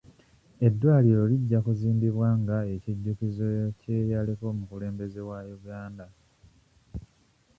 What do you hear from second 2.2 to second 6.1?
nga ekijjukizo ky'eyaliko omukulembeze wa Uganda.